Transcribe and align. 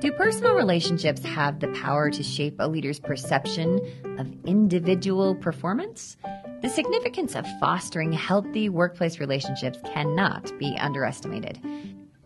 Do 0.00 0.10
personal 0.12 0.54
relationships 0.54 1.22
have 1.26 1.60
the 1.60 1.68
power 1.68 2.08
to 2.08 2.22
shape 2.22 2.56
a 2.58 2.66
leader's 2.66 2.98
perception 2.98 3.78
of 4.18 4.34
individual 4.46 5.34
performance? 5.34 6.16
The 6.62 6.70
significance 6.70 7.36
of 7.36 7.46
fostering 7.60 8.10
healthy 8.10 8.70
workplace 8.70 9.20
relationships 9.20 9.78
cannot 9.92 10.58
be 10.58 10.74
underestimated. 10.80 11.60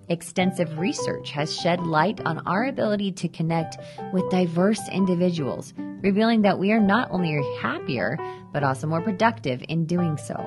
Extensive 0.09 0.79
research 0.79 1.32
has 1.32 1.53
shed 1.53 1.85
light 1.85 2.21
on 2.25 2.46
our 2.46 2.67
ability 2.67 3.11
to 3.11 3.29
connect 3.29 3.77
with 4.13 4.31
diverse 4.31 4.89
individuals, 4.93 5.75
revealing 5.77 6.43
that 6.43 6.61
we 6.61 6.71
are 6.71 6.81
not 6.81 7.09
only 7.11 7.43
happier, 7.61 8.17
but 8.53 8.63
also 8.63 8.86
more 8.86 9.03
productive 9.03 9.64
in 9.68 9.85
doing 9.85 10.17
so. 10.17 10.46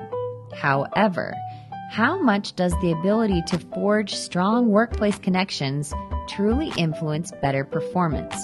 However, 0.54 1.34
how 1.90 2.18
much 2.22 2.56
does 2.56 2.72
the 2.80 2.92
ability 2.92 3.42
to 3.48 3.58
forge 3.74 4.14
strong 4.14 4.68
workplace 4.68 5.18
connections 5.18 5.92
truly 6.28 6.72
influence 6.76 7.32
better 7.42 7.64
performance? 7.64 8.36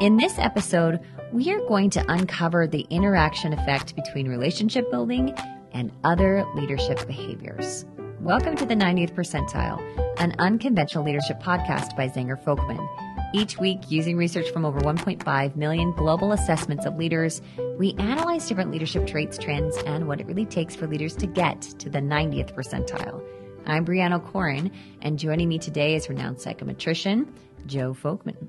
In 0.00 0.16
this 0.16 0.38
episode, 0.38 1.00
we 1.32 1.52
are 1.52 1.60
going 1.66 1.90
to 1.90 2.04
uncover 2.08 2.66
the 2.66 2.86
interaction 2.88 3.52
effect 3.52 3.96
between 3.96 4.28
relationship 4.28 4.90
building 4.90 5.34
and 5.72 5.90
other 6.04 6.44
leadership 6.54 7.04
behaviors. 7.06 7.84
Welcome 8.20 8.56
to 8.56 8.64
the 8.64 8.76
90th 8.76 9.12
Percentile, 9.12 9.82
an 10.20 10.34
unconventional 10.38 11.04
leadership 11.04 11.42
podcast 11.42 11.96
by 11.96 12.08
Zenger 12.08 12.42
Folkman. 12.42 12.88
Each 13.34 13.58
week, 13.58 13.90
using 13.90 14.16
research 14.16 14.48
from 14.50 14.64
over 14.64 14.78
1.5 14.80 15.56
million 15.56 15.90
global 15.92 16.30
assessments 16.30 16.86
of 16.86 16.96
leaders, 16.96 17.42
we 17.76 17.94
analyze 17.98 18.46
different 18.46 18.70
leadership 18.70 19.08
traits, 19.08 19.36
trends, 19.36 19.76
and 19.78 20.06
what 20.06 20.20
it 20.20 20.26
really 20.26 20.46
takes 20.46 20.76
for 20.76 20.86
leaders 20.86 21.16
to 21.16 21.26
get 21.26 21.60
to 21.60 21.90
the 21.90 21.98
90th 21.98 22.54
percentile. 22.54 23.20
I'm 23.66 23.86
Brianna 23.86 24.22
Corin, 24.22 24.70
and 25.00 25.18
joining 25.18 25.48
me 25.48 25.58
today 25.58 25.94
is 25.94 26.08
renowned 26.08 26.36
psychometrician 26.36 27.26
Joe 27.66 27.94
Folkman. 27.94 28.48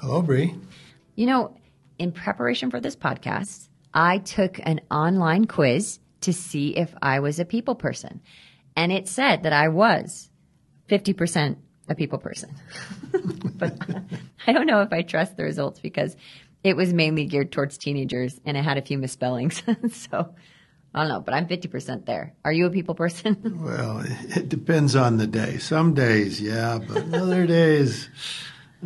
Hello, 0.00 0.22
Brie. 0.22 0.56
You 1.14 1.26
know, 1.26 1.56
in 1.98 2.10
preparation 2.10 2.70
for 2.70 2.80
this 2.80 2.96
podcast, 2.96 3.68
I 3.94 4.18
took 4.18 4.58
an 4.62 4.80
online 4.90 5.44
quiz 5.44 6.00
to 6.22 6.32
see 6.32 6.76
if 6.76 6.92
I 7.00 7.20
was 7.20 7.38
a 7.38 7.44
people 7.44 7.76
person, 7.76 8.20
and 8.74 8.90
it 8.90 9.06
said 9.06 9.44
that 9.44 9.52
I 9.52 9.68
was 9.68 10.30
50% 10.88 11.56
a 11.88 11.94
people 11.94 12.18
person. 12.18 12.54
but 13.54 13.78
I 14.46 14.52
don't 14.52 14.66
know 14.66 14.82
if 14.82 14.92
I 14.92 15.02
trust 15.02 15.36
the 15.36 15.44
results 15.44 15.78
because 15.78 16.16
it 16.64 16.76
was 16.76 16.92
mainly 16.92 17.24
geared 17.24 17.52
towards 17.52 17.78
teenagers 17.78 18.40
and 18.44 18.56
it 18.56 18.64
had 18.64 18.78
a 18.78 18.82
few 18.82 18.98
misspellings. 18.98 19.62
so 19.92 20.34
I 20.94 21.00
don't 21.00 21.08
know, 21.08 21.20
but 21.20 21.34
I'm 21.34 21.46
50% 21.46 22.04
there. 22.04 22.34
Are 22.44 22.52
you 22.52 22.66
a 22.66 22.70
people 22.70 22.94
person? 22.94 23.60
well, 23.62 24.02
it 24.04 24.48
depends 24.48 24.96
on 24.96 25.18
the 25.18 25.26
day. 25.26 25.58
Some 25.58 25.94
days, 25.94 26.40
yeah, 26.40 26.78
but 26.78 27.14
other 27.14 27.46
days, 27.46 28.08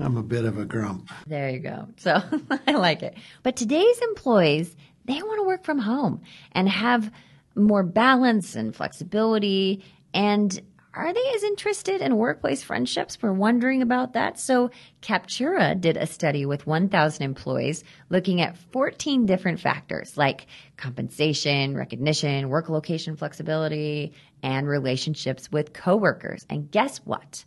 I'm 0.00 0.16
a 0.16 0.22
bit 0.22 0.44
of 0.44 0.58
a 0.58 0.64
grump. 0.64 1.10
There 1.26 1.48
you 1.48 1.60
go. 1.60 1.88
So 1.96 2.22
I 2.66 2.72
like 2.72 3.02
it. 3.02 3.16
But 3.42 3.56
today's 3.56 3.98
employees, 4.02 4.76
they 5.06 5.14
want 5.14 5.40
to 5.40 5.46
work 5.46 5.64
from 5.64 5.78
home 5.78 6.20
and 6.52 6.68
have 6.68 7.10
more 7.54 7.82
balance 7.82 8.54
and 8.54 8.74
flexibility 8.74 9.82
and 10.12 10.60
are 10.96 11.12
they 11.12 11.32
as 11.34 11.42
interested 11.42 12.00
in 12.00 12.16
workplace 12.16 12.62
friendships? 12.62 13.18
We're 13.20 13.32
wondering 13.32 13.82
about 13.82 14.12
that. 14.12 14.38
So 14.38 14.70
Capterra 15.02 15.80
did 15.80 15.96
a 15.96 16.06
study 16.06 16.46
with 16.46 16.66
1,000 16.66 17.22
employees 17.22 17.82
looking 18.10 18.40
at 18.40 18.56
14 18.56 19.26
different 19.26 19.60
factors 19.60 20.16
like 20.16 20.46
compensation, 20.76 21.76
recognition, 21.76 22.48
work 22.48 22.68
location 22.68 23.16
flexibility, 23.16 24.12
and 24.42 24.68
relationships 24.68 25.50
with 25.50 25.72
coworkers. 25.72 26.46
And 26.48 26.70
guess 26.70 26.98
what? 26.98 27.44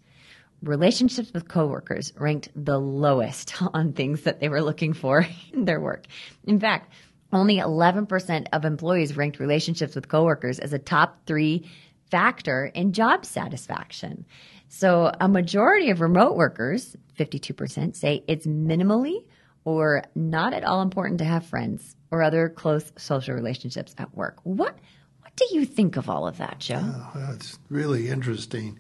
Relationships 0.62 1.32
with 1.34 1.48
coworkers 1.48 2.14
ranked 2.18 2.50
the 2.56 2.80
lowest 2.80 3.62
on 3.74 3.94
things 3.94 4.24
that 4.24 4.40
they 4.40 4.50
were 4.50 4.62
looking 4.62 4.94
for 4.94 5.26
in 5.54 5.66
their 5.66 5.80
work. 5.80 6.06
In 6.46 6.60
fact, 6.60 6.92
only 7.34 7.58
11% 7.58 8.48
of 8.54 8.66
employees 8.66 9.18
ranked 9.18 9.40
relationships 9.40 9.96
with 9.96 10.08
coworkers 10.08 10.60
as 10.60 10.74
a 10.74 10.80
top 10.80 11.26
three 11.26 11.70
factor 12.10 12.66
in 12.74 12.94
job 12.94 13.26
satisfaction. 13.26 14.26
So 14.70 15.12
a 15.20 15.28
majority 15.28 15.90
of 15.90 16.02
remote 16.02 16.36
workers, 16.36 16.96
52%, 17.18 17.96
say 17.96 18.24
it's 18.28 18.46
minimally 18.46 19.24
or 19.64 20.04
not 20.16 20.54
at 20.54 20.64
all 20.64 20.82
important 20.82 21.20
to 21.20 21.26
have 21.26 21.46
friends 21.46 21.96
or 22.12 22.22
other 22.22 22.50
close 22.50 22.92
social 22.98 23.36
relationships 23.36 23.94
at 23.98 24.16
work. 24.16 24.40
What 24.44 24.78
what 25.22 25.36
do 25.36 25.46
you 25.52 25.66
think 25.66 25.98
of 25.98 26.10
all 26.10 26.26
of 26.26 26.38
that, 26.38 26.60
Joe? 26.60 26.82
Oh, 26.82 27.12
that's 27.14 27.60
really 27.70 28.08
interesting. 28.08 28.80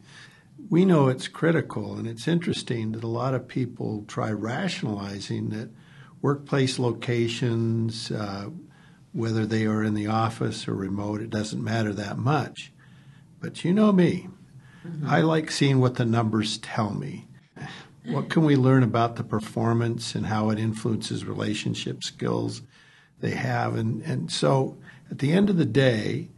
We 0.70 0.86
know 0.86 1.08
it's 1.08 1.28
critical, 1.28 1.98
and 1.98 2.08
it's 2.08 2.28
interesting 2.28 2.94
that 2.94 3.04
a 3.04 3.08
lot 3.08 3.34
of 3.34 3.48
people 3.48 4.06
try 4.08 4.32
rationalizing 4.32 5.50
that 5.50 5.70
workplace 6.22 6.80
locations, 6.80 8.12
uh, 8.12 8.50
whether 9.12 9.46
they 9.46 9.66
are 9.66 9.84
in 9.84 9.94
the 9.94 10.08
office 10.08 10.68
or 10.68 10.74
remote, 10.74 11.22
it 11.22 11.30
doesn't 11.30 11.64
matter 11.64 11.94
that 11.94 12.18
much. 12.18 12.72
But 13.40 13.64
you 13.64 13.74
know 13.74 13.92
me. 13.92 14.30
Mm-hmm. 14.86 15.08
I 15.08 15.22
like 15.22 15.52
seeing 15.52 15.80
what 15.80 15.96
the 15.96 16.06
numbers 16.06 16.58
tell 16.58 16.94
me. 16.94 17.28
What 18.06 18.30
can 18.30 18.46
we 18.46 18.56
learn 18.56 18.84
about 18.84 19.18
the 19.18 19.24
performance 19.24 20.16
and 20.16 20.28
how 20.28 20.50
it 20.50 20.60
influences 20.60 21.26
relationship 21.26 22.06
skills 22.06 22.62
they 23.20 23.32
have? 23.32 23.76
And, 23.76 24.02
and 24.04 24.32
so 24.32 24.78
at 25.12 25.20
the 25.20 25.34
end 25.34 25.50
of 25.50 25.58
the 25.58 25.66
day, 25.66 26.30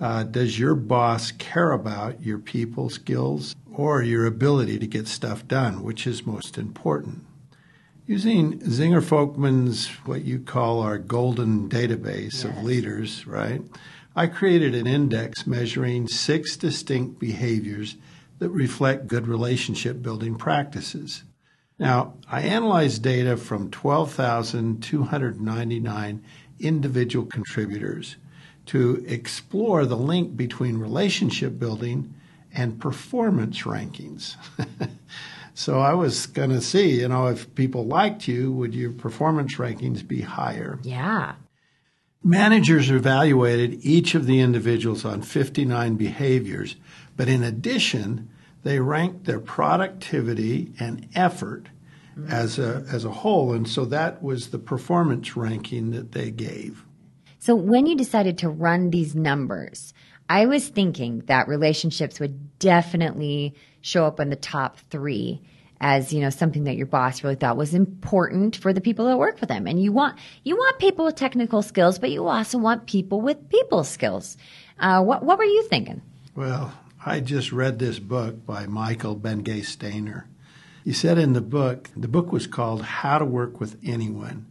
uh, 0.00 0.22
does 0.22 0.58
your 0.58 0.74
boss 0.74 1.30
care 1.32 1.72
about 1.72 2.22
your 2.22 2.38
people 2.38 2.88
skills 2.88 3.54
or 3.74 4.02
your 4.02 4.24
ability 4.24 4.78
to 4.78 4.86
get 4.86 5.06
stuff 5.06 5.46
done, 5.46 5.82
which 5.82 6.06
is 6.06 6.24
most 6.24 6.56
important? 6.56 7.26
Using 8.06 8.58
Zenger 8.60 9.02
Folkman's 9.02 9.88
what 10.06 10.24
you 10.24 10.38
call 10.38 10.80
our 10.80 10.96
golden 10.96 11.68
database 11.68 12.42
yes. 12.42 12.44
of 12.44 12.64
leaders, 12.64 13.26
right? 13.26 13.60
I 14.20 14.26
created 14.26 14.74
an 14.74 14.86
index 14.86 15.46
measuring 15.46 16.06
six 16.06 16.54
distinct 16.54 17.18
behaviors 17.18 17.96
that 18.38 18.50
reflect 18.50 19.06
good 19.06 19.26
relationship 19.26 20.02
building 20.02 20.34
practices. 20.34 21.22
Now, 21.78 22.12
I 22.30 22.42
analyzed 22.42 23.02
data 23.02 23.38
from 23.38 23.70
12,299 23.70 26.22
individual 26.58 27.24
contributors 27.24 28.16
to 28.66 29.02
explore 29.08 29.86
the 29.86 29.96
link 29.96 30.36
between 30.36 30.76
relationship 30.76 31.58
building 31.58 32.12
and 32.52 32.78
performance 32.78 33.62
rankings. 33.62 34.36
so 35.54 35.80
I 35.80 35.94
was 35.94 36.26
going 36.26 36.50
to 36.50 36.60
see, 36.60 37.00
you 37.00 37.08
know, 37.08 37.28
if 37.28 37.54
people 37.54 37.86
liked 37.86 38.28
you, 38.28 38.52
would 38.52 38.74
your 38.74 38.92
performance 38.92 39.56
rankings 39.56 40.06
be 40.06 40.20
higher? 40.20 40.78
Yeah. 40.82 41.36
Managers 42.22 42.90
evaluated 42.90 43.84
each 43.84 44.14
of 44.14 44.26
the 44.26 44.40
individuals 44.40 45.04
on 45.04 45.22
59 45.22 45.96
behaviors, 45.96 46.76
but 47.16 47.28
in 47.28 47.42
addition, 47.42 48.28
they 48.62 48.78
ranked 48.78 49.24
their 49.24 49.40
productivity 49.40 50.72
and 50.78 51.08
effort 51.14 51.68
mm-hmm. 52.18 52.30
as 52.30 52.58
a 52.58 52.84
as 52.90 53.06
a 53.06 53.10
whole, 53.10 53.54
and 53.54 53.66
so 53.66 53.86
that 53.86 54.22
was 54.22 54.48
the 54.48 54.58
performance 54.58 55.34
ranking 55.34 55.92
that 55.92 56.12
they 56.12 56.30
gave. 56.30 56.84
So 57.38 57.54
when 57.54 57.86
you 57.86 57.96
decided 57.96 58.36
to 58.38 58.50
run 58.50 58.90
these 58.90 59.14
numbers, 59.14 59.94
I 60.28 60.44
was 60.44 60.68
thinking 60.68 61.20
that 61.20 61.48
relationships 61.48 62.20
would 62.20 62.58
definitely 62.58 63.54
show 63.80 64.04
up 64.04 64.20
in 64.20 64.28
the 64.28 64.36
top 64.36 64.78
3 64.90 65.40
as 65.80 66.12
you 66.12 66.20
know 66.20 66.30
something 66.30 66.64
that 66.64 66.76
your 66.76 66.86
boss 66.86 67.24
really 67.24 67.36
thought 67.36 67.56
was 67.56 67.74
important 67.74 68.56
for 68.56 68.72
the 68.72 68.80
people 68.80 69.06
that 69.06 69.16
work 69.16 69.38
for 69.38 69.46
them. 69.46 69.66
And 69.66 69.82
you 69.82 69.92
want 69.92 70.18
you 70.44 70.56
want 70.56 70.78
people 70.78 71.04
with 71.04 71.16
technical 71.16 71.62
skills 71.62 71.98
but 71.98 72.10
you 72.10 72.26
also 72.26 72.58
want 72.58 72.86
people 72.86 73.20
with 73.20 73.48
people 73.48 73.84
skills. 73.84 74.36
Uh, 74.78 75.02
what, 75.02 75.22
what 75.22 75.38
were 75.38 75.44
you 75.44 75.62
thinking? 75.64 76.02
Well 76.34 76.74
i 77.04 77.18
just 77.18 77.50
read 77.50 77.78
this 77.78 77.98
book 77.98 78.44
by 78.44 78.66
Michael 78.66 79.14
Bungay 79.14 79.62
Stanier 79.62 80.24
he 80.84 80.92
said 80.92 81.18
in 81.18 81.32
the 81.32 81.40
book 81.40 81.88
the 81.96 82.08
book 82.08 82.32
was 82.32 82.46
called 82.46 82.82
how 82.82 83.18
to 83.18 83.24
work 83.24 83.60
with 83.60 83.78
anyone. 83.82 84.46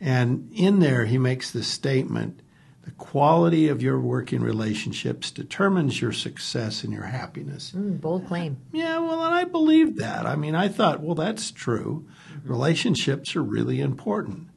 And 0.00 0.50
in 0.52 0.80
there 0.80 1.06
he 1.06 1.18
makes 1.18 1.50
the 1.50 1.62
statement 1.62 2.40
the 2.86 2.92
quality 2.92 3.66
of 3.66 3.82
your 3.82 3.98
working 3.98 4.40
relationships 4.40 5.32
determines 5.32 6.00
your 6.00 6.12
success 6.12 6.84
and 6.84 6.92
your 6.92 7.06
happiness. 7.06 7.72
Mm, 7.76 8.00
bold 8.00 8.28
claim. 8.28 8.58
Yeah, 8.72 9.00
well, 9.00 9.24
and 9.24 9.34
I 9.34 9.42
believed 9.42 9.98
that. 9.98 10.24
I 10.24 10.36
mean, 10.36 10.54
I 10.54 10.68
thought, 10.68 11.02
well, 11.02 11.16
that's 11.16 11.50
true. 11.50 12.06
Mm-hmm. 12.32 12.48
Relationships 12.48 13.34
are 13.34 13.42
really 13.42 13.80
important. 13.80 14.50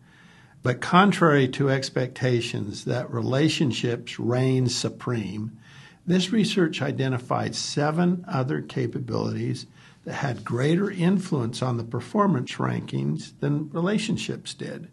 But 0.61 0.79
contrary 0.79 1.47
to 1.47 1.71
expectations 1.71 2.85
that 2.85 3.11
relationships 3.11 4.19
reign 4.19 4.69
supreme, 4.69 5.57
this 6.05 6.31
research 6.31 6.83
identified 6.83 7.55
seven 7.55 8.23
other 8.27 8.61
capabilities 8.61 9.65
that 10.05 10.13
had 10.13 10.45
greater 10.45 10.91
influence 10.91 11.63
on 11.63 11.77
the 11.77 11.83
performance 11.83 12.53
rankings 12.53 13.31
than 13.39 13.71
relationships 13.71 14.53
did. 14.53 14.89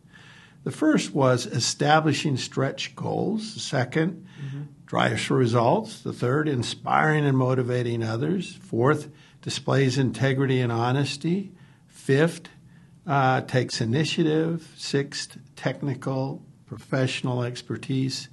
The 0.67 0.73
first 0.73 1.15
was 1.15 1.47
establishing 1.47 2.37
stretch 2.37 2.97
goals. 2.97 3.55
The 3.55 3.61
2nd 3.61 4.25
mm-hmm. 4.25 4.63
drives 4.85 5.23
for 5.23 5.37
results. 5.37 6.01
The 6.01 6.13
third, 6.13 6.49
inspiring 6.49 7.25
and 7.25 7.39
motivating 7.39 8.03
others. 8.03 8.57
Fourth, 8.63 9.09
displays 9.43 9.97
integrity 9.97 10.61
and 10.61 10.73
honesty. 10.73 11.53
Fifth, 11.87 12.49
uh, 13.07 13.43
takes 13.43 13.81
initiative. 13.81 14.75
Sixth, 14.77 15.39
technical, 15.55 16.43
professional 16.67 17.45
expertise. 17.45 18.29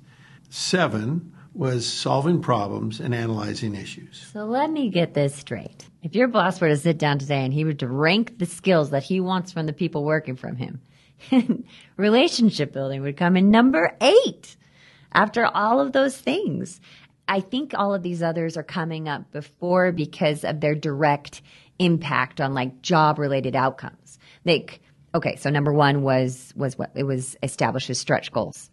Seven 0.50 1.34
was 1.54 1.86
solving 1.86 2.42
problems 2.42 3.00
and 3.00 3.14
analyzing 3.14 3.76
issues. 3.76 4.28
So 4.34 4.46
let 4.46 4.72
me 4.72 4.90
get 4.90 5.14
this 5.14 5.36
straight. 5.36 5.88
If 6.02 6.16
your 6.16 6.30
boss 6.30 6.60
were 6.60 6.70
to 6.70 6.78
sit 6.78 6.98
down 6.98 7.20
today 7.20 7.46
and 7.46 7.54
he 7.54 7.64
were 7.64 7.74
to 7.74 7.88
rank 7.88 8.40
the 8.40 8.48
skills 8.48 8.90
that 8.90 9.04
he 9.04 9.20
wants 9.20 9.52
from 9.52 9.68
the 9.68 9.74
people 9.74 10.04
working 10.04 10.36
from 10.36 10.56
him, 10.56 10.82
relationship 11.98 12.74
building 12.74 13.02
would 13.02 13.18
come 13.18 13.38
in 13.38 13.50
number 13.50 13.96
eight 14.02 14.56
after 15.12 15.46
all 15.46 15.80
of 15.80 15.94
those 15.94 16.18
things. 16.18 16.82
I 17.28 17.40
think 17.40 17.74
all 17.74 17.94
of 17.94 18.04
these 18.04 18.22
others 18.22 18.58
are 18.58 18.64
coming 18.64 19.08
up 19.08 19.32
before 19.32 19.92
because 19.92 20.44
of 20.44 20.60
their 20.60 20.76
direct 20.76 21.42
impact 21.80 22.42
on 22.42 22.54
like 22.54 22.82
job 22.82 23.18
related 23.18 23.56
outcomes. 23.56 24.20
Like, 24.46 24.82
okay, 25.16 25.38
so 25.38 25.50
number 25.50 25.74
one 25.74 26.02
was, 26.02 26.54
was 26.56 26.78
what 26.78 26.92
it 26.96 27.04
was 27.04 27.38
established 27.42 27.90
as 27.90 28.00
stretch 28.00 28.32
goals. 28.32 28.70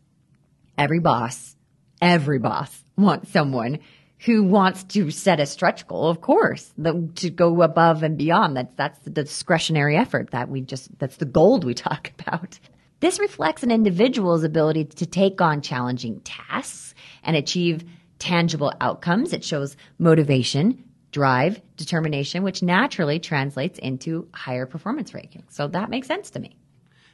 Every 0.76 0.98
boss 0.98 1.56
every 2.00 2.38
boss 2.38 2.84
wants 2.96 3.30
someone 3.30 3.78
who 4.24 4.42
wants 4.42 4.84
to 4.84 5.10
set 5.10 5.40
a 5.40 5.46
stretch 5.46 5.86
goal, 5.86 6.08
of 6.08 6.20
course, 6.20 6.72
the, 6.76 7.08
to 7.16 7.30
go 7.30 7.62
above 7.62 8.02
and 8.02 8.18
beyond. 8.18 8.56
That's, 8.56 8.74
that's 8.76 8.98
the 9.00 9.10
discretionary 9.10 9.96
effort 9.96 10.30
that 10.32 10.48
we 10.48 10.60
just, 10.60 10.96
that's 10.98 11.16
the 11.16 11.24
gold 11.24 11.64
we 11.64 11.74
talk 11.88 12.12
about. 12.18 12.58
This 13.00 13.18
reflects 13.18 13.62
an 13.62 13.70
individual's 13.70 14.44
ability 14.44 14.84
to 14.84 15.06
take 15.06 15.40
on 15.40 15.62
challenging 15.62 16.20
tasks 16.20 16.94
and 17.22 17.34
achieve 17.34 17.84
tangible 18.18 18.74
outcomes. 18.78 19.32
It 19.32 19.42
shows 19.42 19.74
motivation, 19.98 20.84
drive, 21.12 21.62
determination, 21.78 22.42
which 22.42 22.62
naturally 22.62 23.18
translates 23.18 23.78
into 23.78 24.28
higher 24.34 24.66
performance 24.66 25.12
rankings. 25.12 25.50
So 25.50 25.66
that 25.68 25.88
makes 25.88 26.06
sense 26.06 26.28
to 26.32 26.40
me. 26.40 26.56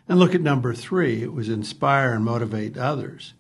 And 0.09 0.19
look 0.19 0.35
at 0.35 0.41
number 0.41 0.75
three. 0.75 1.23
It 1.23 1.33
was 1.33 1.49
inspire 1.49 2.15
and 2.15 2.25
motivate 2.25 2.77
others. 2.77 3.35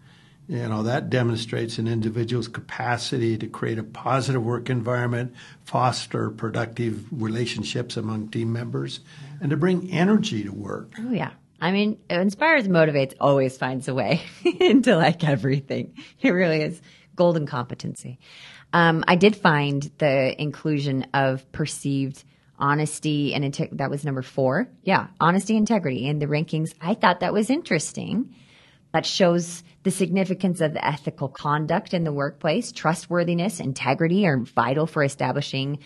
You 0.48 0.68
know, 0.68 0.84
that 0.84 1.10
demonstrates 1.10 1.78
an 1.78 1.88
individual's 1.88 2.46
capacity 2.46 3.36
to 3.38 3.48
create 3.48 3.78
a 3.78 3.82
positive 3.82 4.44
work 4.44 4.70
environment, 4.70 5.34
foster 5.64 6.30
productive 6.30 7.04
relationships 7.10 7.96
among 7.96 8.28
team 8.28 8.52
members, 8.52 9.00
and 9.40 9.50
to 9.50 9.56
bring 9.56 9.90
energy 9.90 10.44
to 10.44 10.52
work. 10.52 10.92
Oh, 11.00 11.10
yeah. 11.10 11.32
I 11.60 11.72
mean, 11.72 11.98
inspires, 12.08 12.68
motivates, 12.68 13.14
always 13.20 13.58
finds 13.58 13.88
a 13.88 13.94
way 13.94 14.22
into 14.60 14.94
like 14.94 15.24
everything. 15.24 15.94
It 16.20 16.30
really 16.30 16.62
is 16.62 16.80
golden 17.16 17.46
competency. 17.46 18.20
Um, 18.72 19.04
I 19.08 19.16
did 19.16 19.34
find 19.34 19.90
the 19.98 20.40
inclusion 20.40 21.06
of 21.14 21.50
perceived 21.50 22.22
honesty 22.58 23.34
and 23.34 23.44
inte- 23.44 23.76
that 23.78 23.90
was 23.90 24.04
number 24.04 24.22
four. 24.22 24.68
Yeah, 24.82 25.08
honesty, 25.20 25.56
integrity 25.56 26.06
in 26.06 26.18
the 26.18 26.26
rankings. 26.26 26.72
I 26.80 26.94
thought 26.94 27.20
that 27.20 27.32
was 27.32 27.50
interesting 27.50 28.34
that 28.96 29.04
shows 29.04 29.62
the 29.82 29.90
significance 29.90 30.62
of 30.62 30.74
ethical 30.80 31.28
conduct 31.28 31.92
in 31.92 32.04
the 32.04 32.12
workplace. 32.14 32.72
Trustworthiness, 32.72 33.60
integrity 33.60 34.26
are 34.26 34.38
vital 34.38 34.86
for 34.86 35.04
establishing 35.04 35.78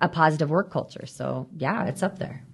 a 0.00 0.08
positive 0.08 0.48
work 0.48 0.70
culture. 0.70 1.04
So, 1.06 1.48
yeah, 1.56 1.86
it's 1.86 2.04
up 2.04 2.20
there. 2.20 2.44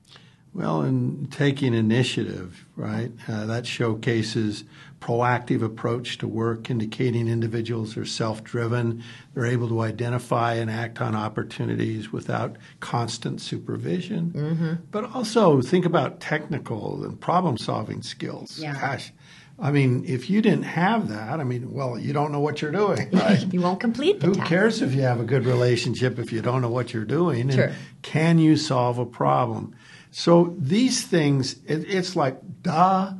Well, 0.54 0.80
and 0.80 1.30
taking 1.30 1.74
initiative, 1.74 2.64
right? 2.74 3.12
Uh, 3.28 3.44
that 3.44 3.66
showcases 3.66 4.64
proactive 4.98 5.62
approach 5.62 6.16
to 6.18 6.26
work, 6.26 6.70
indicating 6.70 7.28
individuals 7.28 7.98
are 7.98 8.06
self-driven. 8.06 9.04
They're 9.34 9.44
able 9.44 9.68
to 9.68 9.82
identify 9.82 10.54
and 10.54 10.70
act 10.70 11.02
on 11.02 11.14
opportunities 11.14 12.10
without 12.10 12.56
constant 12.80 13.42
supervision. 13.42 14.32
Mm-hmm. 14.34 14.72
But 14.90 15.04
also 15.14 15.60
think 15.60 15.84
about 15.84 16.18
technical 16.18 17.04
and 17.04 17.20
problem-solving 17.20 18.00
skills. 18.00 18.58
Yeah. 18.58 18.72
Gosh, 18.72 19.12
I 19.60 19.72
mean, 19.72 20.04
if 20.06 20.30
you 20.30 20.40
didn't 20.40 20.62
have 20.64 21.08
that, 21.08 21.40
I 21.40 21.44
mean, 21.44 21.72
well, 21.72 21.98
you 21.98 22.12
don't 22.12 22.30
know 22.30 22.38
what 22.40 22.62
you're 22.62 22.70
doing, 22.70 23.10
right? 23.12 23.52
you 23.52 23.60
won't 23.60 23.80
complete 23.80 24.20
the 24.20 24.28
Who 24.28 24.34
task. 24.34 24.48
cares 24.48 24.82
if 24.82 24.94
you 24.94 25.02
have 25.02 25.20
a 25.20 25.24
good 25.24 25.46
relationship 25.46 26.18
if 26.18 26.32
you 26.32 26.40
don't 26.42 26.62
know 26.62 26.70
what 26.70 26.94
you're 26.94 27.04
doing? 27.04 27.50
Sure. 27.50 27.64
And 27.64 27.74
can 28.02 28.38
you 28.38 28.56
solve 28.56 28.98
a 28.98 29.06
problem? 29.06 29.74
So 30.10 30.54
these 30.58 31.04
things, 31.04 31.54
it, 31.66 31.90
it's 31.90 32.14
like, 32.14 32.38
duh, 32.62 33.12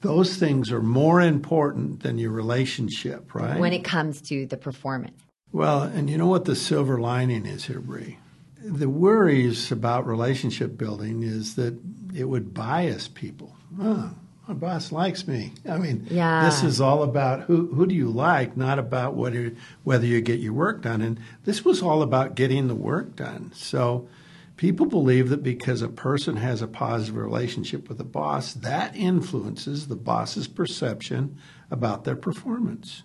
those 0.00 0.36
things 0.36 0.72
are 0.72 0.82
more 0.82 1.20
important 1.20 2.02
than 2.02 2.18
your 2.18 2.30
relationship, 2.30 3.34
right? 3.34 3.60
When 3.60 3.72
it 3.72 3.84
comes 3.84 4.20
to 4.22 4.46
the 4.46 4.56
performance. 4.56 5.22
Well, 5.52 5.82
and 5.82 6.08
you 6.08 6.16
know 6.16 6.26
what 6.26 6.46
the 6.46 6.56
silver 6.56 6.98
lining 6.98 7.44
is 7.44 7.66
here, 7.66 7.80
Bree? 7.80 8.18
The 8.64 8.88
worries 8.88 9.70
about 9.70 10.06
relationship 10.06 10.78
building 10.78 11.22
is 11.22 11.56
that 11.56 11.78
it 12.14 12.24
would 12.24 12.54
bias 12.54 13.08
people. 13.08 13.54
Oh, 13.80 14.14
my 14.48 14.54
boss 14.54 14.90
likes 14.90 15.26
me. 15.28 15.52
I 15.68 15.78
mean, 15.78 16.06
Yeah. 16.10 16.44
this 16.44 16.62
is 16.62 16.80
all 16.80 17.02
about 17.02 17.42
who 17.42 17.68
who 17.74 17.86
do 17.86 17.94
you 17.94 18.08
like, 18.10 18.56
not 18.56 18.78
about 18.78 19.14
whether 19.14 19.52
whether 19.84 20.06
you 20.06 20.20
get 20.20 20.40
your 20.40 20.52
work 20.52 20.82
done. 20.82 21.00
And 21.00 21.18
this 21.44 21.64
was 21.64 21.82
all 21.82 22.02
about 22.02 22.34
getting 22.34 22.68
the 22.68 22.74
work 22.74 23.14
done. 23.16 23.50
So 23.54 24.08
people 24.56 24.86
believe 24.86 25.28
that 25.30 25.42
because 25.42 25.80
a 25.82 25.88
person 25.88 26.36
has 26.36 26.60
a 26.62 26.66
positive 26.68 27.16
relationship 27.16 27.88
with 27.88 28.00
a 28.00 28.04
boss, 28.04 28.52
that 28.54 28.94
influences 28.96 29.88
the 29.88 29.96
boss's 29.96 30.48
perception 30.48 31.36
about 31.70 32.04
their 32.04 32.16
performance. 32.16 33.04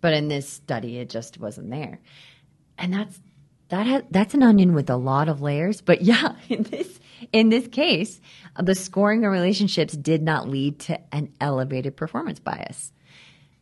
But 0.00 0.12
in 0.12 0.28
this 0.28 0.48
study, 0.48 0.98
it 0.98 1.08
just 1.08 1.40
wasn't 1.40 1.70
there. 1.70 2.00
And 2.76 2.92
that's 2.92 3.20
that 3.70 3.86
has, 3.86 4.02
that's 4.10 4.34
an 4.34 4.42
onion 4.42 4.74
with 4.74 4.90
a 4.90 4.96
lot 4.96 5.28
of 5.30 5.40
layers. 5.40 5.80
But 5.80 6.02
yeah, 6.02 6.34
in 6.50 6.64
this 6.64 7.00
in 7.32 7.48
this 7.48 7.68
case, 7.68 8.20
the 8.60 8.74
scoring 8.74 9.24
of 9.24 9.32
relationships 9.32 9.96
did 9.96 10.22
not 10.22 10.48
lead 10.48 10.78
to 10.80 11.00
an 11.14 11.32
elevated 11.40 11.96
performance 11.96 12.40
bias. 12.40 12.92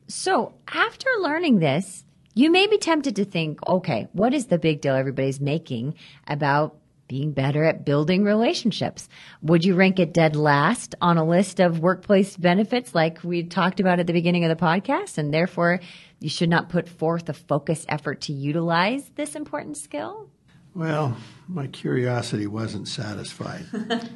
So 0.09 0.55
after 0.69 1.09
learning 1.21 1.59
this, 1.59 2.05
you 2.35 2.51
may 2.51 2.67
be 2.67 2.79
tempted 2.79 3.17
to 3.17 3.25
think, 3.25 3.67
okay, 3.67 4.09
what 4.13 4.35
is 4.35 4.47
the 4.47 4.59
big 4.59 4.81
deal 4.81 4.95
everybody's 4.95 5.41
making 5.41 5.95
about 6.27 6.77
being 7.09 7.33
better 7.33 7.65
at 7.65 7.85
building 7.85 8.25
relationships? 8.25 9.09
Would 9.43 9.65
you 9.67 9.75
rank 9.75 9.99
it 9.99 10.15
dead 10.15 10.35
last 10.35 10.95
on 11.03 11.19
a 11.19 11.25
list 11.25 11.61
of 11.61 11.81
workplace 11.81 12.37
benefits 12.39 12.95
like 12.95 13.23
we 13.23 13.43
talked 13.43 13.81
about 13.81 14.01
at 14.01 14.07
the 14.07 14.15
beginning 14.15 14.45
of 14.45 14.49
the 14.57 14.65
podcast? 14.65 15.19
And 15.19 15.33
therefore, 15.33 15.81
you 16.21 16.31
should 16.31 16.49
not 16.49 16.71
put 16.71 16.89
forth 16.89 17.29
a 17.29 17.35
focused 17.35 17.85
effort 17.89 18.23
to 18.23 18.33
utilize 18.33 19.11
this 19.15 19.35
important 19.35 19.77
skill? 19.77 20.31
Well, 20.75 21.19
my 21.49 21.67
curiosity 21.67 22.47
wasn't 22.47 22.89
satisfied. 22.89 23.67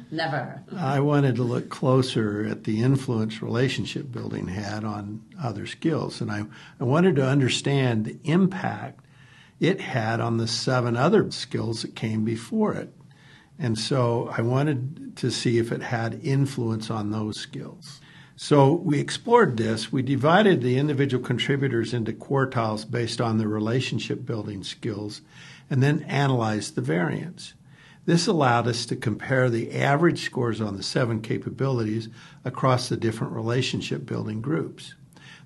Never. 0.11 0.63
I 0.75 0.99
wanted 0.99 1.35
to 1.35 1.43
look 1.43 1.69
closer 1.69 2.45
at 2.45 2.63
the 2.63 2.81
influence 2.81 3.43
relationship 3.43 4.11
building 4.11 4.47
had 4.47 4.83
on 4.83 5.21
other 5.41 5.67
skills, 5.67 6.19
and 6.19 6.31
I, 6.31 6.45
I 6.79 6.83
wanted 6.83 7.15
to 7.17 7.27
understand 7.27 8.05
the 8.05 8.17
impact 8.23 9.05
it 9.59 9.81
had 9.81 10.19
on 10.19 10.37
the 10.37 10.47
seven 10.47 10.97
other 10.97 11.29
skills 11.31 11.83
that 11.83 11.95
came 11.95 12.23
before 12.23 12.73
it. 12.73 12.91
And 13.59 13.77
so 13.77 14.29
I 14.35 14.41
wanted 14.41 15.15
to 15.17 15.31
see 15.31 15.57
if 15.57 15.71
it 15.71 15.81
had 15.81 16.19
influence 16.23 16.89
on 16.89 17.11
those 17.11 17.39
skills. 17.39 18.01
So 18.35 18.71
we 18.71 18.99
explored 18.99 19.57
this. 19.57 19.91
We 19.91 20.03
divided 20.03 20.61
the 20.61 20.77
individual 20.77 21.23
contributors 21.23 21.91
into 21.91 22.13
quartiles 22.13 22.89
based 22.89 23.19
on 23.19 23.39
their 23.39 23.47
relationship 23.47 24.25
building 24.25 24.63
skills 24.63 25.21
and 25.69 25.83
then 25.83 26.03
analyzed 26.03 26.75
the 26.75 26.81
variance. 26.81 27.53
This 28.05 28.25
allowed 28.25 28.67
us 28.67 28.85
to 28.85 28.95
compare 28.95 29.49
the 29.49 29.73
average 29.73 30.23
scores 30.23 30.61
on 30.61 30.77
the 30.77 30.83
seven 30.83 31.21
capabilities 31.21 32.07
across 32.45 32.87
the 32.87 32.95
different 32.95 33.33
relationship 33.33 34.05
building 34.05 34.41
groups. 34.41 34.95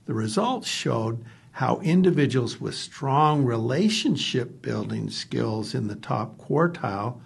The 0.06 0.13
results 0.13 0.68
showed 0.68 1.25
how 1.54 1.80
individuals 1.80 2.62
with 2.62 2.75
strong 2.75 3.44
relationship 3.44 4.62
building 4.62 5.10
skills 5.10 5.74
in 5.74 5.88
the 5.88 5.96
top 5.96 6.38
quartile 6.38 7.20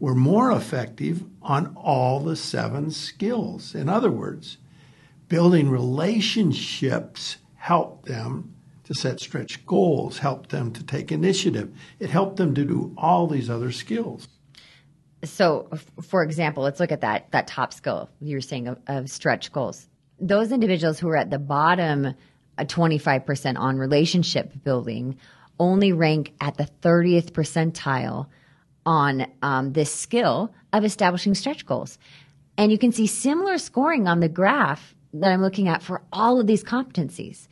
were 0.00 0.14
more 0.14 0.50
effective 0.50 1.22
on 1.42 1.74
all 1.76 2.18
the 2.18 2.34
seven 2.34 2.90
skills. 2.90 3.74
In 3.74 3.88
other 3.88 4.10
words, 4.10 4.58
building 5.28 5.70
relationships 5.70 7.36
helped 7.54 8.06
them 8.06 8.51
to 8.84 8.94
set 8.94 9.20
stretch 9.20 9.64
goals, 9.64 10.18
helped 10.18 10.50
them 10.50 10.72
to 10.72 10.82
take 10.84 11.12
initiative. 11.12 11.72
It 11.98 12.10
helped 12.10 12.36
them 12.36 12.54
to 12.54 12.64
do 12.64 12.94
all 12.96 13.26
these 13.26 13.48
other 13.48 13.72
skills. 13.72 14.28
So, 15.24 15.68
for 16.02 16.24
example, 16.24 16.64
let's 16.64 16.80
look 16.80 16.90
at 16.90 17.02
that 17.02 17.30
that 17.30 17.46
top 17.46 17.72
skill 17.72 18.10
you 18.20 18.36
were 18.36 18.40
saying 18.40 18.68
of, 18.68 18.78
of 18.88 19.08
stretch 19.08 19.52
goals. 19.52 19.88
Those 20.18 20.50
individuals 20.50 20.98
who 20.98 21.08
are 21.08 21.16
at 21.16 21.30
the 21.30 21.38
bottom, 21.38 22.14
twenty 22.66 22.98
five 22.98 23.24
percent 23.24 23.56
on 23.56 23.78
relationship 23.78 24.52
building, 24.64 25.16
only 25.60 25.92
rank 25.92 26.32
at 26.40 26.56
the 26.56 26.66
thirtieth 26.66 27.32
percentile 27.32 28.26
on 28.84 29.26
um, 29.42 29.72
this 29.72 29.94
skill 29.94 30.52
of 30.72 30.84
establishing 30.84 31.36
stretch 31.36 31.64
goals. 31.66 31.98
And 32.58 32.72
you 32.72 32.78
can 32.78 32.90
see 32.90 33.06
similar 33.06 33.58
scoring 33.58 34.08
on 34.08 34.18
the 34.18 34.28
graph 34.28 34.94
that 35.14 35.30
I'm 35.30 35.40
looking 35.40 35.68
at 35.68 35.82
for 35.82 36.02
all 36.12 36.40
of 36.40 36.48
these 36.48 36.64
competencies. 36.64 37.46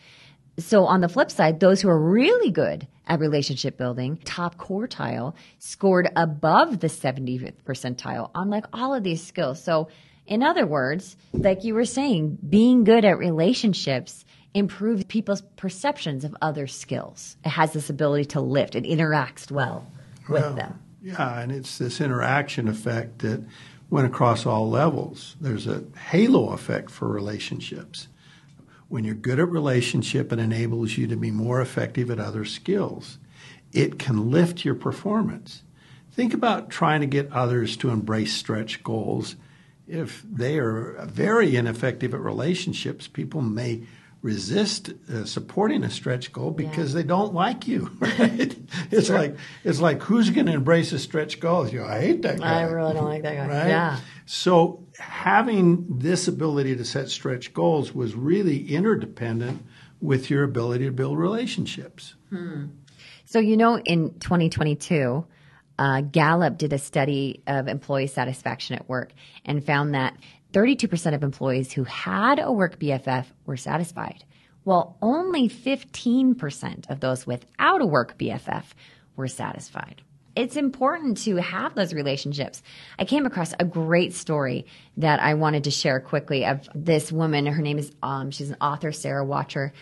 So 0.61 0.85
on 0.87 1.01
the 1.01 1.09
flip 1.09 1.31
side, 1.31 1.61
those 1.61 1.81
who 1.81 1.89
are 1.89 1.99
really 1.99 2.51
good 2.51 2.87
at 3.07 3.19
relationship 3.19 3.77
building, 3.77 4.19
top 4.25 4.57
quartile, 4.57 5.35
scored 5.59 6.09
above 6.15 6.81
the 6.81 6.87
70th 6.87 7.55
percentile 7.65 8.31
on 8.35 8.51
like 8.51 8.67
all 8.73 8.95
of 8.95 9.03
these 9.03 9.23
skills. 9.27 9.63
So 9.63 9.89
in 10.27 10.43
other 10.43 10.67
words, 10.67 11.17
like 11.33 11.65
you 11.65 11.75
were 11.75 11.85
saying, 11.85 12.39
being 12.49 12.85
good 12.85 13.05
at 13.05 13.19
relationships 13.19 14.25
improves 14.55 15.05
people's 15.05 15.43
perceptions 15.57 16.25
of 16.25 16.37
other 16.41 16.67
skills. 16.67 17.37
It 17.45 17.51
has 17.51 17.73
this 17.73 17.91
ability 17.91 18.27
to 18.27 18.41
lift. 18.41 18.75
It 18.75 18.85
interacts 18.85 19.51
well 19.51 19.87
with 20.29 20.43
Well, 20.43 20.55
them. 20.55 20.81
Yeah, 21.03 21.41
and 21.41 21.51
it's 21.51 21.79
this 21.79 22.01
interaction 22.01 22.69
effect 22.69 23.21
that 23.21 23.43
went 23.91 24.07
across 24.07 24.47
all 24.47 24.69
levels. 24.69 25.37
There's 25.41 25.67
a 25.67 25.83
halo 25.99 26.51
effect 26.51 26.91
for 26.91 27.09
relationships. 27.09 28.07
When 28.91 29.05
you're 29.05 29.15
good 29.15 29.39
at 29.39 29.49
relationship, 29.49 30.33
it 30.33 30.41
enables 30.41 30.99
you 30.99 31.07
to 31.07 31.17
be 31.17 31.31
more 31.31 31.61
effective 31.61 32.11
at 32.11 32.19
other 32.19 32.45
skills. 32.45 33.19
It 33.73 34.01
can 34.01 34.33
lift 34.33 34.65
your 34.65 34.75
performance. 34.75 35.63
Think 36.11 36.35
about 36.35 36.71
trying 36.71 37.01
to 37.01 37.07
get 37.07 37.31
others 37.31 37.77
to 37.77 37.91
embrace 37.91 38.33
stretch 38.33 38.83
goals. 38.83 39.37
If 39.87 40.25
they 40.29 40.59
are 40.59 41.07
very 41.07 41.55
ineffective 41.55 42.13
at 42.15 42.21
relationships, 42.21 43.07
people 43.07 43.41
may 43.43 43.87
resist 44.23 44.91
uh, 45.13 45.25
supporting 45.25 45.83
a 45.83 45.91
stretch 45.91 46.33
goal 46.33 46.51
because 46.51 46.93
they 46.93 47.03
don't 47.03 47.33
like 47.35 47.67
you. 47.67 47.91
Right? 48.21 48.57
It's 48.91 49.09
like 49.09 49.37
it's 49.65 49.81
like 49.81 50.03
who's 50.03 50.31
going 50.31 50.47
to 50.47 50.53
embrace 50.53 50.93
a 50.93 50.99
stretch 50.99 51.41
goal? 51.41 51.69
You 51.69 51.85
I 51.85 52.01
hate 52.01 52.23
that 52.23 52.39
guy. 52.39 52.61
I 52.61 52.63
really 52.65 52.93
don't 52.93 53.05
like 53.05 53.23
that 53.23 53.35
guy. 53.35 53.47
Right? 53.49 53.69
Yeah. 53.69 53.99
So 54.27 54.87
having 54.99 55.87
this 55.99 56.29
ability 56.29 56.77
to 56.77 56.85
set 56.85 57.09
stretch 57.09 57.55
goals 57.55 57.95
was 57.95 58.15
really 58.15 58.71
interdependent 58.73 59.65
with 60.01 60.31
your 60.31 60.45
ability 60.45 60.87
to 60.87 60.93
build 60.93 61.19
relationships. 61.19 62.15
So, 63.25 63.39
you 63.39 63.57
know, 63.57 63.79
in 63.79 64.19
2022, 64.19 65.27
uh, 65.79 66.01
Gallup 66.03 66.59
did 66.59 66.73
a 66.73 66.79
study 66.79 67.43
of 67.47 67.69
employee 67.69 68.07
satisfaction 68.07 68.77
at 68.77 68.89
work 68.89 69.13
and 69.45 69.65
found 69.65 69.95
that 69.95 70.17
32% 70.53 71.15
of 71.15 71.23
employees 71.23 71.73
who 71.73 71.85
had 71.85 72.39
a 72.39 72.53
work 72.53 72.79
BFF 72.79 73.27
were 73.47 73.57
satisfied, 73.57 74.25
while 74.65 74.97
only 75.01 75.49
15% 75.49 76.91
of 76.91 77.01
those 77.01 77.27
without 77.27 77.81
a 77.81 77.87
work 77.87 78.19
BFF 78.19 78.65
were 79.17 79.29
satisfied. 79.29 80.03
It's 80.37 80.57
important 80.57 81.19
to 81.25 81.37
have 81.37 81.75
those 81.75 81.93
relationships. 81.93 82.63
I 82.99 83.05
came 83.05 83.27
across 83.27 83.53
a 83.59 83.65
great 83.65 84.15
story 84.15 84.67
that 84.97 85.21
I 85.21 85.35
wanted 85.35 85.65
to 85.65 85.71
share 85.71 86.01
quickly 86.01 86.47
of 86.47 86.69
this 86.75 87.11
woman. 87.11 87.47
Her 87.47 87.63
name 87.63 87.79
is, 87.79 87.93
um, 88.03 88.31
she's 88.31 88.51
an 88.51 88.57
author, 88.61 88.93
Sarah 88.93 89.25
Watcher 89.25 89.73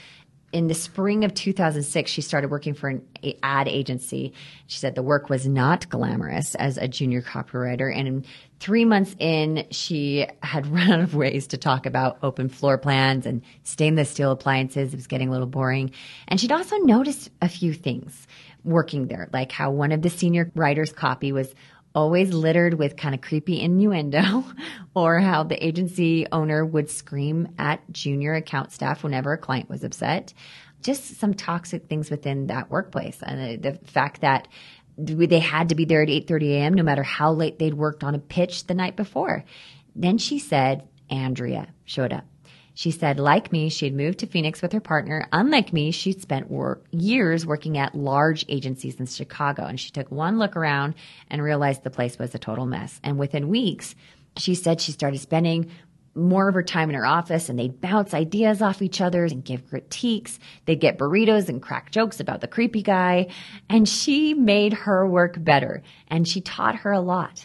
in 0.50 0.66
the 0.66 0.74
spring 0.74 1.24
of 1.24 1.34
2006, 1.34 2.10
she 2.10 2.22
started 2.22 2.50
working 2.50 2.72
for 2.72 2.88
an 2.88 3.02
ad 3.42 3.68
agency. 3.68 4.32
She 4.66 4.78
said 4.78 4.94
the 4.94 5.02
work 5.02 5.28
was 5.28 5.46
not 5.46 5.88
glamorous 5.90 6.54
as 6.54 6.78
a 6.78 6.88
junior 6.88 7.20
copywriter. 7.20 7.94
And 7.94 8.26
three 8.58 8.86
months 8.86 9.14
in, 9.18 9.66
she 9.70 10.26
had 10.42 10.66
run 10.72 10.90
out 10.90 11.00
of 11.00 11.14
ways 11.14 11.46
to 11.48 11.58
talk 11.58 11.84
about 11.84 12.18
open 12.22 12.48
floor 12.48 12.78
plans 12.78 13.26
and 13.26 13.42
stainless 13.62 14.10
steel 14.10 14.30
appliances. 14.30 14.94
It 14.94 14.96
was 14.96 15.06
getting 15.06 15.28
a 15.28 15.32
little 15.32 15.46
boring. 15.46 15.90
And 16.28 16.40
she'd 16.40 16.52
also 16.52 16.76
noticed 16.78 17.30
a 17.42 17.48
few 17.48 17.74
things 17.74 18.26
working 18.64 19.08
there, 19.08 19.28
like 19.32 19.52
how 19.52 19.70
one 19.70 19.92
of 19.92 20.02
the 20.02 20.10
senior 20.10 20.50
writers' 20.54 20.92
copy 20.92 21.30
was 21.30 21.54
always 21.98 22.32
littered 22.32 22.74
with 22.74 22.96
kind 22.96 23.12
of 23.12 23.20
creepy 23.20 23.60
innuendo, 23.60 24.44
or 24.94 25.18
how 25.18 25.42
the 25.42 25.66
agency 25.66 26.28
owner 26.30 26.64
would 26.64 26.88
scream 26.88 27.48
at 27.58 27.80
junior 27.90 28.34
account 28.34 28.70
staff 28.70 29.02
whenever 29.02 29.32
a 29.32 29.38
client 29.38 29.68
was 29.68 29.82
upset. 29.82 30.32
Just 30.80 31.18
some 31.18 31.34
toxic 31.34 31.88
things 31.88 32.08
within 32.08 32.46
that 32.46 32.70
workplace, 32.70 33.18
and 33.20 33.60
the, 33.60 33.72
fact 33.84 34.20
that 34.20 34.46
they 34.96 35.40
had 35.40 35.70
to 35.70 35.74
be 35.74 35.84
there 35.84 36.02
at 36.02 36.08
8:30 36.08 36.52
a.m. 36.52 36.74
no 36.74 36.84
matter 36.84 37.02
how 37.02 37.32
late 37.32 37.58
they'd 37.58 37.74
worked 37.74 38.04
on 38.04 38.14
a 38.14 38.20
pitch 38.20 38.68
the 38.68 38.74
night 38.74 38.94
before. 38.94 39.44
Then 39.96 40.18
she 40.18 40.38
said, 40.38 40.86
Andrea 41.10 41.66
showed 41.84 42.12
up. 42.12 42.26
She 42.78 42.92
said, 42.92 43.18
like 43.18 43.50
me, 43.50 43.70
she 43.70 43.86
had 43.86 43.94
moved 43.94 44.20
to 44.20 44.28
Phoenix 44.28 44.62
with 44.62 44.70
her 44.70 44.78
partner. 44.78 45.26
Unlike 45.32 45.72
me, 45.72 45.90
she'd 45.90 46.22
spent 46.22 46.48
years 46.92 47.44
working 47.44 47.76
at 47.76 47.96
large 47.96 48.44
agencies 48.48 49.00
in 49.00 49.06
Chicago. 49.06 49.64
And 49.64 49.80
she 49.80 49.90
took 49.90 50.12
one 50.12 50.38
look 50.38 50.54
around 50.54 50.94
and 51.28 51.42
realized 51.42 51.82
the 51.82 51.90
place 51.90 52.20
was 52.20 52.36
a 52.36 52.38
total 52.38 52.66
mess. 52.66 53.00
And 53.02 53.18
within 53.18 53.48
weeks, 53.48 53.96
she 54.36 54.54
said 54.54 54.80
she 54.80 54.92
started 54.92 55.18
spending 55.18 55.72
more 56.14 56.48
of 56.48 56.54
her 56.54 56.62
time 56.62 56.88
in 56.88 56.94
her 56.94 57.04
office 57.04 57.48
and 57.48 57.58
they'd 57.58 57.80
bounce 57.80 58.14
ideas 58.14 58.62
off 58.62 58.80
each 58.80 59.00
other 59.00 59.24
and 59.24 59.44
give 59.44 59.68
critiques. 59.68 60.38
They'd 60.64 60.78
get 60.78 60.98
burritos 60.98 61.48
and 61.48 61.60
crack 61.60 61.90
jokes 61.90 62.20
about 62.20 62.42
the 62.42 62.46
creepy 62.46 62.82
guy. 62.82 63.26
And 63.68 63.88
she 63.88 64.34
made 64.34 64.72
her 64.72 65.04
work 65.04 65.34
better 65.36 65.82
and 66.06 66.28
she 66.28 66.40
taught 66.40 66.76
her 66.76 66.92
a 66.92 67.00
lot. 67.00 67.44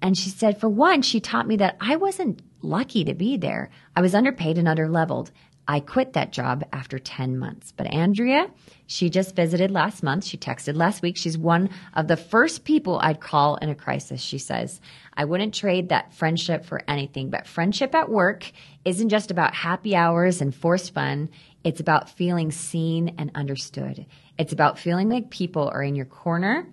And 0.00 0.16
she 0.16 0.30
said, 0.30 0.60
for 0.60 0.68
one, 0.68 1.02
she 1.02 1.20
taught 1.20 1.46
me 1.48 1.56
that 1.56 1.76
I 1.80 1.96
wasn't 1.96 2.42
lucky 2.62 3.04
to 3.04 3.14
be 3.14 3.36
there. 3.36 3.70
I 3.96 4.00
was 4.00 4.14
underpaid 4.14 4.58
and 4.58 4.68
underleveled. 4.68 5.30
I 5.70 5.80
quit 5.80 6.14
that 6.14 6.32
job 6.32 6.64
after 6.72 6.98
10 6.98 7.38
months. 7.38 7.74
But 7.76 7.88
Andrea, 7.88 8.50
she 8.86 9.10
just 9.10 9.36
visited 9.36 9.70
last 9.70 10.02
month. 10.02 10.24
She 10.24 10.38
texted 10.38 10.76
last 10.76 11.02
week. 11.02 11.18
She's 11.18 11.36
one 11.36 11.68
of 11.92 12.08
the 12.08 12.16
first 12.16 12.64
people 12.64 12.98
I'd 13.02 13.20
call 13.20 13.56
in 13.56 13.68
a 13.68 13.74
crisis. 13.74 14.22
She 14.22 14.38
says, 14.38 14.80
I 15.12 15.26
wouldn't 15.26 15.54
trade 15.54 15.90
that 15.90 16.14
friendship 16.14 16.64
for 16.64 16.80
anything, 16.88 17.28
but 17.28 17.46
friendship 17.46 17.94
at 17.94 18.08
work 18.08 18.50
isn't 18.86 19.10
just 19.10 19.30
about 19.30 19.54
happy 19.54 19.94
hours 19.94 20.40
and 20.40 20.54
forced 20.54 20.94
fun. 20.94 21.28
It's 21.64 21.80
about 21.80 22.08
feeling 22.08 22.50
seen 22.50 23.16
and 23.18 23.30
understood. 23.34 24.06
It's 24.38 24.54
about 24.54 24.78
feeling 24.78 25.10
like 25.10 25.28
people 25.28 25.68
are 25.68 25.82
in 25.82 25.96
your 25.96 26.06
corner 26.06 26.66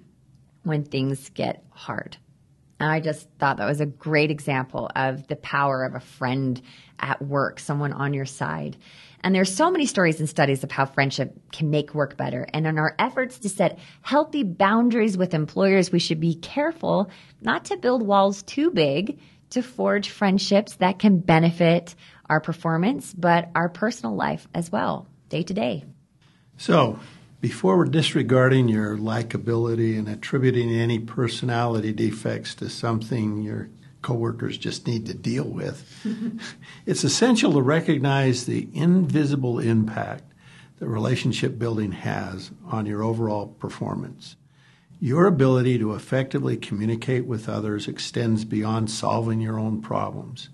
when 0.63 0.86
things 0.86 1.29
get 1.32 1.65
hard. 1.72 2.15
And 2.79 2.91
I 2.91 3.00
just 3.00 3.29
thought 3.39 3.58
that 3.58 3.67
was 3.67 3.82
a 3.82 3.86
great 3.86 4.32
example 4.32 4.89
of 4.96 5.27
the 5.27 5.38
power 5.38 5.86
of 5.86 5.96
a 5.96 6.00
friend 6.00 6.62
at 7.00 7.22
work, 7.22 7.60
someone 7.60 7.94
on 7.94 8.13
your 8.13 8.25
side. 8.25 8.77
And 9.22 9.34
there's 9.34 9.53
so 9.53 9.72
many 9.72 9.86
stories 9.86 10.20
and 10.20 10.29
studies 10.29 10.63
of 10.63 10.72
how 10.72 10.86
friendship 10.86 11.36
can 11.51 11.70
make 11.70 11.96
work 11.96 12.15
better. 12.15 12.46
And 12.53 12.67
in 12.67 12.77
our 12.77 12.96
efforts 13.00 13.39
to 13.39 13.50
set 13.50 13.79
healthy 14.01 14.44
boundaries 14.44 15.17
with 15.17 15.34
employers, 15.34 15.91
we 15.91 16.00
should 16.00 16.20
be 16.20 16.36
careful 16.36 17.10
not 17.41 17.65
to 17.65 17.77
build 17.77 18.05
walls 18.05 18.44
too 18.44 18.72
big 18.72 19.20
to 19.51 19.63
forge 19.63 20.10
friendships 20.10 20.75
that 20.75 21.00
can 21.00 21.20
benefit 21.20 21.96
our 22.29 22.41
performance, 22.41 23.13
but 23.13 23.50
our 23.55 23.70
personal 23.70 24.15
life 24.15 24.48
as 24.53 24.72
well, 24.72 25.08
day 25.29 25.44
to 25.44 25.53
day. 25.53 25.86
So, 26.58 27.00
before 27.46 27.78
we're 27.78 27.86
disregarding 27.86 28.68
your 28.68 28.98
likability 28.98 30.00
and 30.00 30.10
attributing 30.10 30.72
any 30.72 30.98
personality 30.98 31.94
defects 31.94 32.56
to 32.56 32.68
something 32.68 33.44
your 33.44 33.70
coworkers 34.02 34.58
just 34.58 34.88
need 34.88 35.06
to 35.06 35.14
deal 35.14 35.44
with, 35.44 35.88
it's 36.88 37.04
essential 37.04 37.54
to 37.54 37.62
recognize 37.62 38.48
the 38.48 38.68
invisible 38.74 39.60
impact 39.60 40.24
that 40.80 40.88
relationship 40.88 41.60
building 41.60 41.92
has 41.92 42.50
on 42.66 42.88
your 42.88 43.04
overall 43.04 43.46
performance. 43.46 44.38
Your 45.00 45.28
ability 45.28 45.78
to 45.78 45.94
effectively 45.94 46.58
communicate 46.58 47.28
with 47.28 47.48
others 47.48 47.88
extends 47.88 48.44
beyond 48.44 48.90
solving 48.90 49.40
your 49.40 49.60
own 49.60 49.84
problems. 49.84 50.50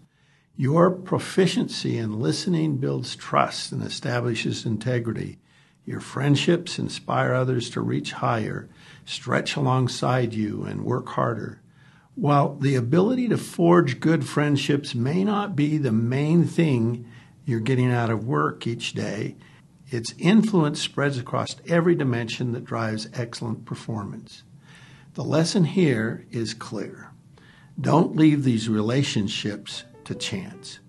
Your 0.57 0.91
proficiency 0.91 1.97
in 1.97 2.19
listening 2.19 2.79
builds 2.79 3.15
trust 3.15 3.71
and 3.71 3.81
establishes 3.81 4.65
integrity. 4.65 5.37
Your 5.85 5.99
friendships 5.99 6.77
inspire 6.77 7.33
others 7.33 7.69
to 7.71 7.81
reach 7.81 8.13
higher, 8.13 8.69
stretch 9.03 9.55
alongside 9.55 10.33
you, 10.33 10.63
and 10.63 10.85
work 10.85 11.09
harder. 11.09 11.61
While 12.15 12.55
the 12.55 12.75
ability 12.75 13.29
to 13.29 13.37
forge 13.37 13.99
good 13.99 14.25
friendships 14.25 14.93
may 14.93 15.23
not 15.23 15.55
be 15.55 15.77
the 15.77 15.91
main 15.91 16.45
thing 16.45 17.05
you're 17.45 17.59
getting 17.59 17.91
out 17.91 18.09
of 18.09 18.27
work 18.27 18.67
each 18.67 18.93
day, 18.93 19.37
its 19.89 20.13
influence 20.19 20.79
spreads 20.79 21.17
across 21.17 21.55
every 21.67 21.95
dimension 21.95 22.51
that 22.51 22.63
drives 22.63 23.09
excellent 23.13 23.65
performance. 23.65 24.43
The 25.15 25.23
lesson 25.23 25.65
here 25.65 26.25
is 26.31 26.53
clear. 26.53 27.11
Don't 27.79 28.15
leave 28.15 28.43
these 28.43 28.69
relationships 28.69 29.83
to 30.05 30.13
chance. 30.15 30.79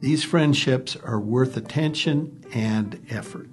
These 0.00 0.24
friendships 0.24 0.96
are 0.96 1.18
worth 1.18 1.56
attention 1.56 2.44
and 2.52 3.04
effort. 3.08 3.48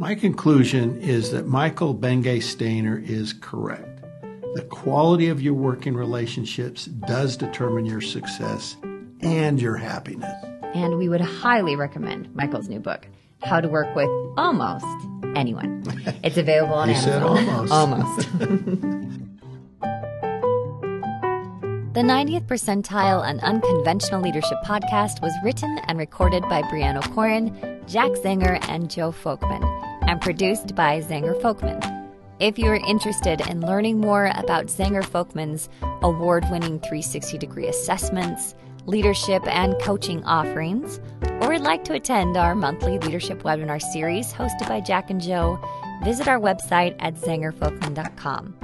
My 0.00 0.14
conclusion 0.14 0.98
is 1.02 1.30
that 1.32 1.46
Michael 1.46 1.92
Bungay 1.92 2.38
Stanier 2.40 3.06
is 3.06 3.34
correct. 3.34 4.00
The 4.54 4.62
quality 4.70 5.28
of 5.28 5.42
your 5.42 5.52
working 5.52 5.94
relationships 5.94 6.86
does 6.86 7.36
determine 7.36 7.84
your 7.84 8.00
success 8.00 8.78
and 9.20 9.60
your 9.60 9.76
happiness. 9.76 10.32
And 10.74 10.96
we 10.96 11.10
would 11.10 11.20
highly 11.20 11.76
recommend 11.76 12.34
Michael's 12.34 12.66
new 12.70 12.80
book, 12.80 13.06
How 13.42 13.60
to 13.60 13.68
Work 13.68 13.94
with 13.94 14.08
Almost 14.38 14.86
Anyone. 15.36 15.84
It's 16.24 16.38
available 16.38 16.74
on 16.76 16.88
You 16.88 16.94
Amazon. 16.94 17.12
said 17.12 17.22
almost. 17.22 17.72
almost. 17.72 18.28
The 21.92 22.02
90th 22.02 22.46
Percentile, 22.46 23.28
an 23.28 23.40
unconventional 23.40 24.22
leadership 24.22 24.58
podcast, 24.64 25.20
was 25.20 25.32
written 25.42 25.76
and 25.88 25.98
recorded 25.98 26.44
by 26.44 26.62
Brianna 26.62 27.02
Corin, 27.12 27.52
Jack 27.88 28.12
Zenger, 28.12 28.64
and 28.68 28.88
Joe 28.88 29.10
Folkman, 29.10 29.60
and 30.10 30.20
produced 30.20 30.74
by 30.74 31.00
Zenger 31.00 31.40
Folkman. 31.40 31.80
If 32.40 32.58
you 32.58 32.66
are 32.66 32.84
interested 32.88 33.40
in 33.46 33.60
learning 33.60 34.00
more 34.00 34.32
about 34.34 34.66
Zenger 34.66 35.04
Folkman's 35.04 35.68
award 36.02 36.44
winning 36.50 36.80
360 36.80 37.38
degree 37.38 37.68
assessments, 37.68 38.56
leadership 38.86 39.46
and 39.46 39.80
coaching 39.80 40.24
offerings, 40.24 40.98
or 41.40 41.50
would 41.50 41.60
like 41.60 41.84
to 41.84 41.92
attend 41.92 42.36
our 42.36 42.56
monthly 42.56 42.98
leadership 42.98 43.44
webinar 43.44 43.80
series 43.80 44.32
hosted 44.32 44.68
by 44.68 44.80
Jack 44.80 45.10
and 45.10 45.20
Joe, 45.20 45.60
visit 46.02 46.26
our 46.26 46.40
website 46.40 46.96
at 46.98 47.14
zengerfolkman.com. 47.14 48.56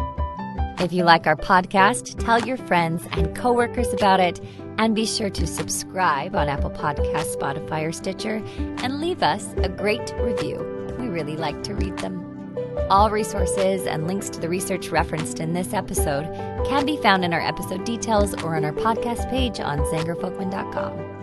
If 0.81 0.93
you 0.93 1.05
like 1.05 1.29
our 1.29 1.37
podcast, 1.37 2.19
tell 2.25 2.41
your 2.41 2.57
friends 2.57 3.05
and 3.13 3.37
coworkers 3.37 3.93
about 3.93 4.19
it, 4.19 4.41
and 4.79 4.97
be 4.97 5.07
sure 5.07 5.31
to 5.31 5.47
subscribe 5.47 6.35
on 6.35 6.49
Apple 6.49 6.71
Podcasts, 6.71 7.37
Spotify, 7.37 7.87
or 7.87 7.93
Stitcher, 7.93 8.43
and 8.83 9.01
leave 9.01 9.23
us 9.23 9.55
a 9.59 9.69
great 9.69 10.13
review. 10.19 10.76
Really 11.17 11.39
like 11.39 11.63
to 11.63 11.75
read 11.75 11.97
them. 12.01 12.55
All 12.91 13.09
resources 13.11 13.87
and 13.87 14.07
links 14.07 14.29
to 14.29 14.39
the 14.39 14.51
research 14.51 14.91
referenced 14.91 15.41
in 15.41 15.55
this 15.55 15.73
episode 15.73 16.27
can 16.67 16.85
be 16.85 16.99
found 16.99 17.25
in 17.25 17.33
our 17.33 17.41
episode 17.41 17.87
details 17.87 18.35
or 18.43 18.55
on 18.55 18.67
our 18.67 18.73
podcast 18.73 19.31
page 19.31 19.59
on 19.59 19.79
zengerfolkman.com. 19.79 21.16